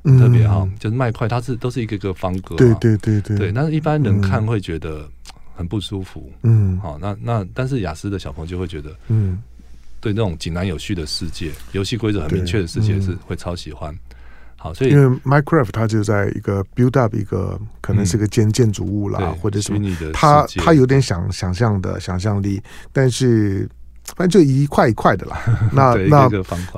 [0.03, 3.53] 特别好，就是麦块，它是都是一个个方格，对对对对，对。
[3.53, 5.09] 但是一般人看会觉得
[5.55, 9.43] 很不舒服，嗯，好，那那但是雅思的小朋友就会觉得，嗯。
[10.03, 13.97] 对那种井然有序的世界，游戏规则很明确的世界是会超喜欢。
[14.57, 19.81] 好，所以因为 Minecraft 它就在一个 build up 一个可能是个建建筑物啦，或者什么，
[20.13, 22.61] 它它有点想想象的想象力，
[22.93, 23.69] 但是
[24.17, 25.41] 反正就一块一块的啦。
[25.73, 26.29] 那那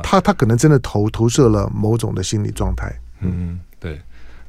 [0.03, 2.95] 它它可能真的投投射了某种的心理状态。
[3.20, 3.99] 嗯，对。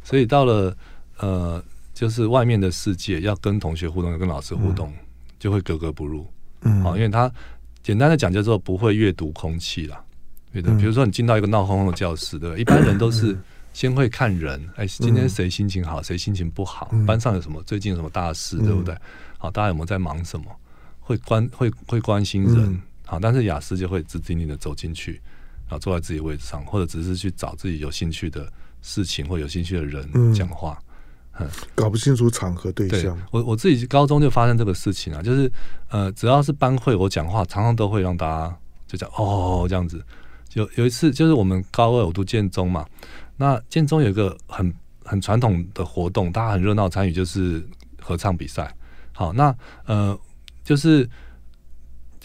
[0.04, 0.76] 所以到了
[1.20, 1.64] 呃，
[1.94, 4.94] 就是外面的世界要跟同学互动，要跟老师互动，
[5.40, 6.28] 就会格格不入。
[6.62, 7.32] 嗯，好，因为他。
[7.86, 10.04] 简单的讲叫做不会阅读空气啦，
[10.52, 10.74] 对的。
[10.76, 12.58] 比如说你进到一个闹哄哄的教室，对吧？
[12.58, 13.38] 一般人都是
[13.74, 18.98] 先会看人，哎，今天谁心情好，谁心情不好，班上有什么，最近有什么大事，对不对？
[19.38, 20.46] 好，大家有没有在忙什么？
[21.00, 25.22] 会关会会关心人，好，但是雅思就会直挺挺的走进去，
[25.68, 30.82] 然后坐在自己位置上，或者只是去找自己有兴趣的事情或有兴趣的人讲话。
[31.76, 33.18] 搞不清楚场合对象。
[33.32, 35.52] 我我自己高中就发生这个事情啊，就是
[35.90, 38.58] 呃，只要是班会，我讲话常常都会让大家
[38.88, 40.04] 就讲哦这样子。
[40.54, 42.86] 有有一次就是我们高二我读建中嘛，
[43.38, 44.74] 那建中有一个很
[45.04, 47.66] 很传统的活动，大家很热闹参与，就是
[48.02, 48.76] 合唱比赛。
[49.12, 49.56] 好，那
[49.86, 50.18] 呃
[50.64, 51.10] 就是。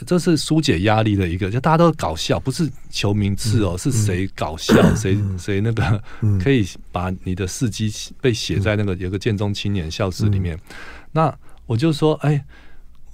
[0.07, 6.03] 这是疏解压力的一个，就大家都搞笑，不是求名次哦，是谁搞笑， 谁谁那个
[6.43, 10.59] 可以把你的事迹被写在那个有个建中青年校史里面。
[11.13, 11.33] 那
[11.67, 12.45] 我就说，哎，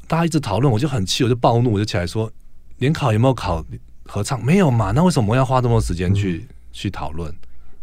[0.07, 2.31] 大家一直讨论，我就很气，我就暴怒，我就起来说，
[2.79, 3.65] 联考有没有考
[4.05, 4.45] 合唱？
[4.45, 4.93] 没有嘛？
[4.93, 7.35] 那为什么要花这么多时间去去讨论？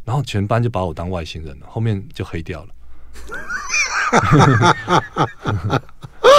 [0.05, 2.73] 然后全班就把我当外星人了，后面就黑掉了。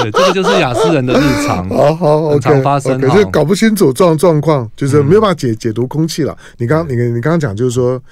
[0.00, 2.98] 对，这个就是雅思人的日常，好好常发生。
[3.00, 6.36] 可是搞不清楚状状况，就是没有办法解解读空气了。
[6.58, 8.02] 你刚你你刚刚讲就是说，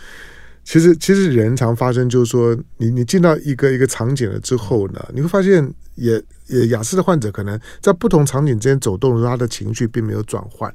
[0.65, 10.73] 其实其实人常发生，就是说，你你进到一个一个场景了之后呢，你会发现也也雅思的患者可能在不同场景之间走动的时候，他的情绪并没有转换。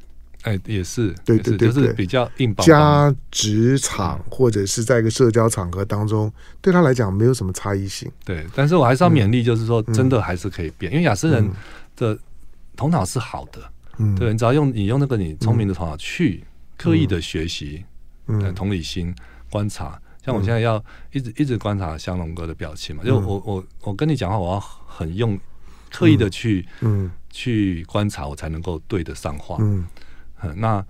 [0.48, 2.56] 哎，也是，对对对，就是比较硬。
[2.56, 6.32] 家职场或者是在一个社交场合当中，
[6.62, 8.10] 对他来讲没有什么差异性。
[8.24, 11.52] 对，但是我还是要勉励，就是说，真的还是可以变，因为亚斯人
[11.98, 12.18] 的
[12.78, 13.60] 头脑是好的。
[13.98, 16.44] 嗯，对，你只要用你用那个你聪明的头脑去
[16.78, 17.84] 刻意的学习，
[18.28, 19.14] 嗯，同理心
[19.50, 20.00] 观察。
[20.24, 20.82] 像我现在要
[21.12, 25.38] 一直一直观察香龙哥的表情嘛，就我我我跟你讲话，我要很用
[25.92, 29.58] 刻意的去嗯去观察，我才能够对得上话。
[29.60, 29.86] 嗯。
[30.56, 30.86] 那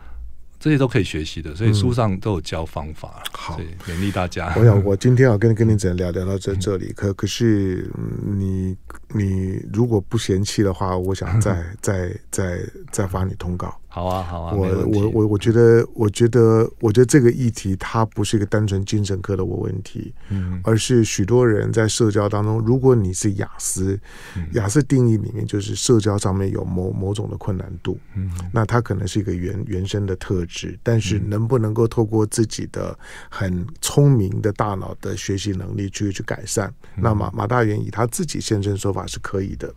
[0.60, 3.22] 这些都可以学习的，所以书上都有教方法。
[3.26, 4.52] 嗯、好，勉励大家。
[4.58, 6.92] 我想，我今天要跟跟你只能聊聊到这这里。
[6.94, 7.90] 可可是
[8.26, 8.76] 你
[9.10, 12.60] 你如果不嫌弃的话，我想再 再再
[12.92, 13.80] 再发你通告。
[13.98, 24.00] 好啊，好啊，我我我我觉得，我觉得，我觉得这个议题它不是一个单纯精神科的问题，嗯，而是许多人在社交当中，如果你是雅思，
[24.54, 32.96] 雅思定义里面就是社交上面有某某种的困难度，嗯，那它可能是一个原原生的特质，但是能不能够透过自己的
[33.32, 36.72] 很聪明的大脑的学习能力去去改善？
[36.96, 39.74] 那马马大元以他自己现身说法是可以的。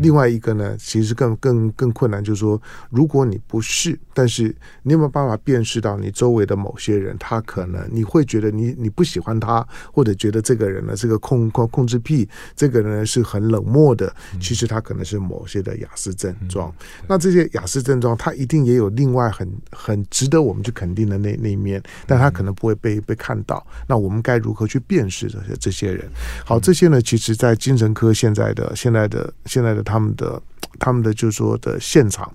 [0.00, 2.60] 另外一个呢，其实更更更困难，就是说，
[2.90, 16.72] 如果你不是，但是你有没有办法辨识到你周围的某些人，他可能你会觉得你你不喜欢他，或者觉得这个人呢，是个控控控制癖，这个人呢是很冷漠的，其实他可能是某些的雅思症状。
[17.06, 23.66] 那这些雅思症状，他一定也有另外很很值得我们去肯定的那那一面，但他可能不会被被看到。
[23.86, 26.08] 那我们该如何去辨识这些这些人？
[26.44, 30.40] 好，这些呢，其实在精神科现在的现在的现在的他们的
[30.78, 32.32] 他们的就是说的现场。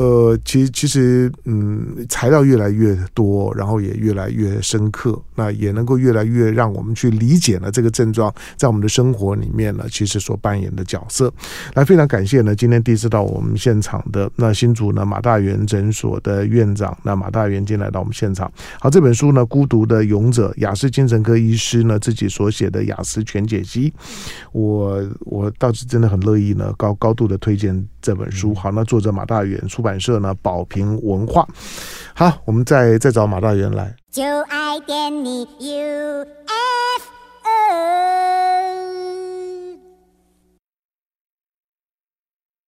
[0.00, 11.30] 呃，其实其实，嗯，材料越来越多，然后也越来越深刻，那也能够越来越让我们去理解了这个症状在我们的生活里面呢，其实所扮演的角色。
[11.74, 18.50] 来，非常感谢呢，今天第一次到我们现场的那新竹呢马大元诊所的院长，那马大元今天来到我们现场。
[18.80, 23.92] 好，这本书呢，《孤独的勇者》，雅斯精神科医师呢自己所写的雅斯全解析，
[24.52, 28.54] 我我倒是真的很乐意呢，高高度的推荐这本书。
[28.54, 31.46] 好那作者马大元出版社呢保平文化。
[32.14, 33.94] 好我们再再找马大元来。
[34.10, 34.78] 就爱
[35.10, 36.26] 你 ufo